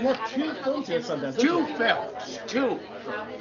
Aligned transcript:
Have 0.00 0.32
two 0.32 0.54
films 0.64 0.88
here 0.88 1.00
Sundance. 1.00 1.38
Two 1.38 1.66
films, 1.76 2.38
two. 2.46 2.78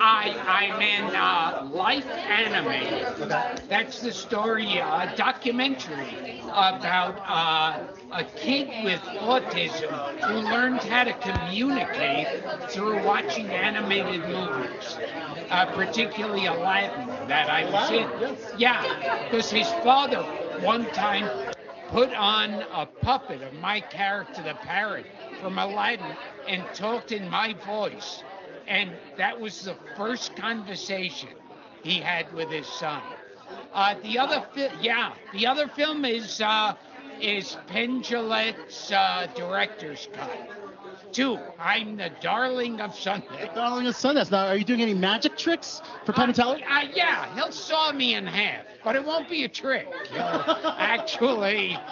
I 0.01 0.35
I'm 0.45 0.81
in 0.81 1.15
uh, 1.15 1.69
Life 1.71 2.05
Animated. 2.05 3.29
That's 3.69 4.01
the 4.01 4.11
story, 4.11 4.77
a 4.77 5.13
documentary 5.15 6.41
about 6.49 7.17
uh, 7.27 7.79
a 8.11 8.23
kid 8.35 8.67
with 8.83 8.99
autism 8.99 9.89
who 10.21 10.35
learned 10.49 10.81
how 10.81 11.05
to 11.05 11.13
communicate 11.13 12.27
through 12.69 13.03
watching 13.05 13.47
animated 13.47 14.21
movies, 14.27 14.97
uh, 15.51 15.65
particularly 15.67 16.45
Aladdin 16.47 17.07
that 17.27 17.49
I 17.49 17.69
was 17.71 17.91
in. 17.91 18.37
Yeah, 18.57 19.29
because 19.29 19.49
his 19.49 19.67
father 19.83 20.23
one 20.61 20.85
time 20.91 21.53
put 21.89 22.13
on 22.13 22.53
a 22.73 22.85
puppet 22.85 23.41
of 23.41 23.53
my 23.53 23.79
character, 23.79 24.43
the 24.43 24.53
parrot, 24.55 25.05
from 25.41 25.57
Aladdin, 25.57 26.05
and 26.47 26.63
talked 26.75 27.11
in 27.11 27.27
my 27.29 27.53
voice. 27.65 28.23
And 28.67 28.91
that 29.17 29.39
was 29.39 29.61
the 29.61 29.75
first 29.95 30.35
conversation 30.35 31.29
he 31.83 31.99
had 31.99 32.31
with 32.33 32.49
his 32.49 32.67
son. 32.67 33.01
Uh, 33.73 33.95
the 34.03 34.19
other, 34.19 34.45
fi- 34.53 34.71
yeah, 34.81 35.13
the 35.33 35.47
other 35.47 35.67
film 35.67 36.05
is 36.05 36.41
uh, 36.41 36.75
is 37.21 37.57
Penn 37.67 38.01
Jillette's 38.01 38.91
uh, 38.91 39.27
director's 39.35 40.07
cut. 40.13 40.31
Two, 41.11 41.39
I'm 41.57 41.97
the 41.97 42.11
darling 42.21 42.79
of 42.81 42.93
Sunday. 42.95 43.49
Darling 43.55 43.87
of 43.87 43.95
Sundance. 43.95 44.29
Now, 44.31 44.45
are 44.47 44.55
you 44.55 44.63
doing 44.63 44.81
any 44.81 44.93
magic 44.93 45.37
tricks 45.37 45.81
for 46.05 46.13
Penn 46.13 46.29
and 46.29 46.35
Teller? 46.35 46.59
Uh, 46.69 46.81
yeah, 46.93 47.33
he'll 47.35 47.51
saw 47.51 47.91
me 47.91 48.13
in 48.15 48.25
half, 48.27 48.65
but 48.83 48.95
it 48.95 49.03
won't 49.03 49.27
be 49.29 49.43
a 49.43 49.49
trick. 49.49 49.87
Actually. 50.17 51.77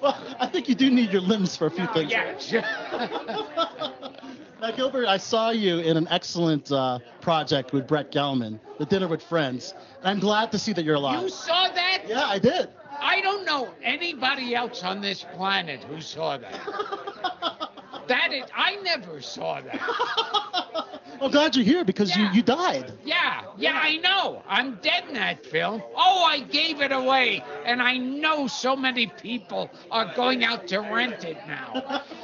Well, 0.00 0.36
I 0.38 0.46
think 0.48 0.68
you 0.68 0.74
do 0.74 0.90
need 0.90 1.10
your 1.12 1.22
limbs 1.22 1.56
for 1.56 1.66
a 1.66 1.70
few 1.70 1.86
things. 1.86 2.10
yes. 2.10 2.52
now, 4.60 4.70
Gilbert, 4.70 5.06
I 5.06 5.16
saw 5.18 5.50
you 5.50 5.78
in 5.78 5.96
an 5.96 6.08
excellent 6.10 6.70
uh, 6.72 6.98
project 7.20 7.72
with 7.72 7.86
Brett 7.86 8.10
Gelman, 8.12 8.58
The 8.78 8.86
Dinner 8.86 9.08
with 9.08 9.22
Friends. 9.22 9.74
And 10.00 10.08
I'm 10.08 10.20
glad 10.20 10.52
to 10.52 10.58
see 10.58 10.72
that 10.72 10.84
you're 10.84 10.94
alive. 10.94 11.22
you 11.22 11.28
saw 11.28 11.68
that? 11.68 12.02
Yeah, 12.06 12.24
I 12.24 12.38
did. 12.38 12.68
I 13.00 13.20
don't 13.20 13.44
know 13.44 13.68
anybody 13.82 14.54
else 14.54 14.82
on 14.82 15.00
this 15.00 15.24
planet 15.34 15.82
who 15.84 16.00
saw 16.00 16.38
that. 16.38 16.60
That 18.06 18.34
is, 18.34 18.44
I 18.54 18.76
never 18.82 19.22
saw 19.22 19.62
that. 19.62 19.80
I'm 21.22 21.30
glad 21.30 21.56
you're 21.56 21.64
here 21.64 21.84
because 21.84 22.14
you, 22.14 22.24
Yeah. 22.24 22.32
you 22.34 22.42
died. 22.42 22.92
Yeah, 23.02 23.44
yeah, 23.56 23.80
I 23.82 23.96
know. 23.96 24.42
I'm 24.46 24.74
dead 24.82 25.04
in 25.08 25.14
that 25.14 25.46
film. 25.46 25.82
Oh, 25.96 26.22
I 26.24 26.40
gave 26.40 26.82
it 26.82 26.92
away, 26.92 27.42
and 27.64 27.80
I 27.80 27.96
know 27.96 28.46
so 28.46 28.76
many 28.76 29.06
people 29.06 29.70
are 29.90 30.12
going 30.14 30.44
out 30.44 30.66
to 30.68 30.80
rent 30.80 31.24
it 31.24 31.38
now. 31.48 32.02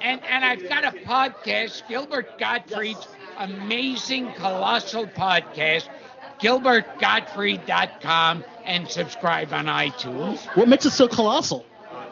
And 0.00 0.20
and 0.24 0.44
I've 0.44 0.68
got 0.68 0.84
a 0.84 0.92
podcast, 0.98 1.88
Gilbert 1.88 2.38
Gottfried's 2.38 3.06
amazing 3.38 4.32
colossal 4.34 5.06
podcast, 5.06 5.88
gilbertgottfried.com, 6.40 8.44
and 8.64 8.88
subscribe 8.88 9.52
on 9.52 9.66
iTunes. 9.66 10.38
What 10.56 10.68
makes 10.68 10.86
it 10.86 10.90
so 10.90 11.08
colossal? 11.08 11.64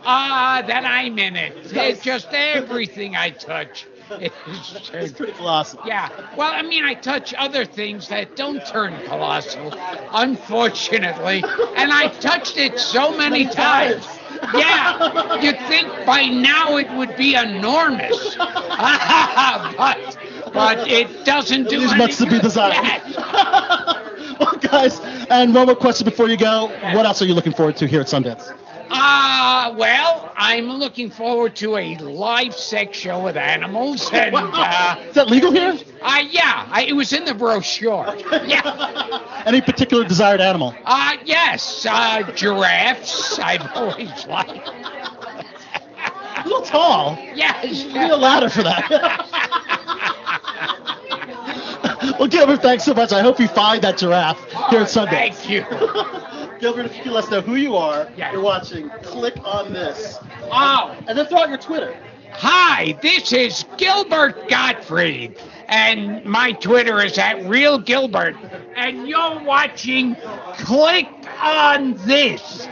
Ah, 0.05 0.63
that 0.67 0.85
I'm 0.85 1.19
in 1.19 1.37
it. 1.37 1.57
It's 1.73 2.03
just 2.03 2.29
everything 2.31 3.17
I 3.17 3.31
touch. 3.31 3.87
is 4.21 4.31
It's 4.47 4.71
just- 4.91 5.17
pretty 5.17 5.33
colossal. 5.33 5.81
yeah. 5.85 6.09
Well, 6.37 6.53
I 6.53 6.63
mean, 6.63 6.85
I 6.85 6.95
touch 6.95 7.35
other 7.35 7.65
things 7.65 8.07
that 8.09 8.37
don't 8.37 8.65
turn 8.67 8.95
colossal, 9.07 9.75
unfortunately. 10.13 11.43
And 11.77 11.93
I 11.93 12.09
touched 12.21 12.57
it 12.57 12.79
so 12.79 13.17
Many 13.17 13.47
times. 13.47 14.07
Yeah. 14.55 15.41
You'd 15.41 15.59
think 15.69 15.89
by 16.07 16.27
now 16.27 16.77
it 16.77 16.91
would 16.93 17.17
be 17.17 17.35
enormous. 17.35 18.37
but 18.37 20.17
but 20.53 20.89
it 20.91 21.25
doesn't 21.25 21.69
do 21.69 21.81
any 21.83 21.99
much 21.99 22.17
to 22.19 22.27
be 22.27 22.39
desired. 22.39 23.03
Well, 24.39 24.55
guys, 24.57 25.01
and 25.31 25.55
one 25.55 25.67
more 25.67 25.75
question 25.75 26.05
before 26.05 26.29
you 26.29 26.37
go. 26.37 26.67
What 26.95 27.07
else 27.07 27.23
are 27.23 27.25
you 27.25 27.33
looking 27.33 27.55
forward 27.55 27.77
to 27.79 27.87
here 27.87 28.03
at 28.03 28.07
Sundance? 28.07 28.53
Uh, 28.91 29.75
well, 29.79 30.31
I'm 30.49 30.69
looking 30.71 31.11
forward 31.11 31.57
to 31.57 31.77
a 31.77 31.97
live 31.97 32.55
sex 32.55 32.97
show 32.99 33.25
with 33.25 33.37
animals. 33.37 34.09
And, 34.13 34.35
uh, 34.37 34.97
Is 35.09 35.15
that 35.15 35.29
legal 35.29 35.51
here? 35.51 35.77
uh 36.03 36.23
yeah, 36.31 36.69
I, 36.71 36.85
it 36.89 36.93
was 36.95 37.13
in 37.13 37.25
the 37.25 37.35
brochure. 37.35 38.15
Yeah. 38.47 39.23
Any 39.47 39.61
particular 39.61 40.05
desired 40.05 40.41
animal? 40.41 40.73
Uh, 40.85 41.17
yes, 41.25 41.85
uh, 41.89 42.23
giraffes. 42.33 43.39
I've 43.41 43.67
always 43.75 44.27
liked. 44.27 44.69
A 44.69 46.43
little 46.45 46.63
tall. 46.63 47.19
Yes. 47.35 47.83
You 47.85 47.93
need 47.99 48.11
a 48.11 48.17
ladder 48.17 48.49
for 48.49 48.63
that. 48.63 48.89
well, 52.19 52.29
Gilbert, 52.29 52.63
thanks 52.63 52.85
so 52.85 52.95
much. 52.95 53.13
I 53.13 53.21
hope 53.21 53.41
you 53.41 53.49
find 53.49 53.83
that 53.83 53.99
giraffe 53.99 54.39
here 54.71 54.81
at 54.83 54.91
Sunday. 54.91 55.33
Thank 55.33 55.51
you. 55.51 55.65
Gilbert, 56.61 56.87
if 56.87 57.05
you 57.05 57.11
let 57.13 57.25
us 57.25 57.31
know 57.31 57.41
who 57.41 57.57
you 57.57 57.77
are, 57.77 58.09
Yeah. 58.17 58.33
you're 58.33 58.41
watching, 58.41 58.89
click 59.03 59.35
on 59.45 59.73
this. 59.73 60.19
Oh, 60.51 60.95
And 61.07 61.17
then 61.19 61.27
throw 61.27 61.41
out 61.41 61.49
your 61.49 61.59
Twitter. 61.59 61.95
hi, 62.33 62.99
this 63.03 63.33
is 63.33 63.65
Gilbert 63.79 64.49
Gottfried, 64.49 65.37
and 65.69 66.25
my 66.25 66.53
Twitter 66.53 67.03
is 67.03 67.19
at 67.19 67.45
Real 67.47 67.79
Gilbert, 67.79 68.37
and 68.77 69.09
you're 69.09 69.41
watching 69.45 70.17
Click 70.59 71.09
on 71.41 71.95
This. 72.07 72.67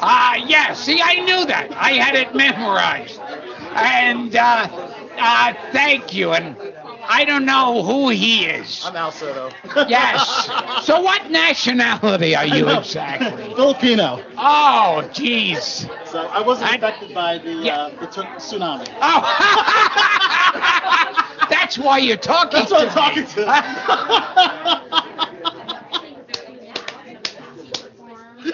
Ah, 0.00 0.34
yeah, 0.36 0.72
see, 0.74 1.00
I 1.02 1.14
knew 1.24 1.44
that. 1.46 1.72
I 1.72 1.92
had 1.92 2.14
it 2.14 2.34
memorized. 2.34 3.20
And, 3.74 4.34
uh, 4.36 4.68
uh, 5.18 5.54
thank 5.72 6.12
you, 6.14 6.32
and 6.32 6.56
I 7.08 7.24
don't 7.24 7.44
know 7.44 7.82
who 7.82 8.08
he 8.10 8.44
is. 8.46 8.84
I'm 8.84 8.96
Al 8.96 9.12
Soto. 9.12 9.50
Yes. 9.88 10.48
So 10.84 11.00
what 11.00 11.30
nationality 11.30 12.34
are 12.36 12.46
you 12.46 12.68
exactly? 12.68 13.54
Filipino. 13.54 14.22
Oh, 14.36 15.08
jeez. 15.14 15.88
So 16.06 16.26
I 16.26 16.40
wasn't 16.42 16.70
I- 16.72 16.76
affected 16.76 17.14
by 17.14 17.38
the, 17.38 17.52
Yeah. 17.54 17.76
uh, 17.84 18.00
the 18.00 18.06
t- 18.06 18.20
tsunami. 18.20 18.86
Oh. 19.00 19.22
That's 21.50 21.78
why 21.78 21.98
you're 21.98 22.16
talking 22.18 22.60
That's 22.60 22.70
to 22.70 22.76
I'm 22.76 22.88
talking 22.90 23.26
to. 23.26 23.44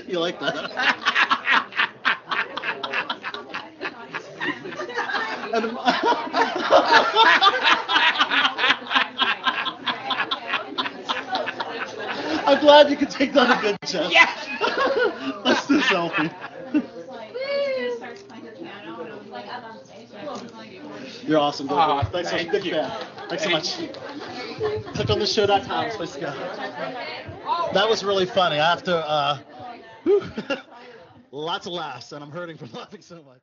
you 0.09 0.19
like 0.21 0.39
that? 0.41 0.71
I'm 12.47 12.61
glad 12.61 12.91
you 12.91 12.97
could 12.97 13.11
take 13.11 13.33
that 13.35 13.59
a 13.59 13.61
good 13.61 13.77
chance. 13.87 14.13
Yeah. 14.13 14.31
Let's 15.45 15.67
do 15.67 15.79
a 15.79 15.83
selfie. 15.83 16.33
You're 21.23 21.39
awesome, 21.39 21.67
Gilbert. 21.67 21.83
Aw, 21.83 22.05
Thanks 22.05 22.31
so 22.31 22.37
much. 22.37 22.43
thank 22.43 22.53
Big 22.53 22.65
you. 22.65 22.73
fan. 22.73 23.07
Thanks 23.29 23.45
so 23.45 23.51
much. 23.51 23.79
you. 23.79 23.89
Click 24.95 25.11
on 25.11 25.19
the 25.19 25.27
show.com. 25.27 25.85
It's 25.87 25.93
supposed 25.95 26.15
to 26.15 26.21
go. 26.21 26.33
That 27.73 27.89
was 27.89 28.03
really 28.05 28.27
funny. 28.27 28.59
I 28.59 28.69
have 28.71 28.83
to, 28.85 28.97
uh, 28.97 29.39
whew, 30.05 30.23
lots 31.31 31.67
of 31.67 31.73
laughs, 31.73 32.13
and 32.13 32.25
I'm 32.25 32.31
hurting 32.31 32.57
from 32.57 32.73
laughing 32.73 33.01
so 33.03 33.17
much. 33.23 33.43